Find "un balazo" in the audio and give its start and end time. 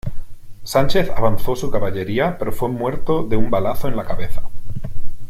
3.37-3.87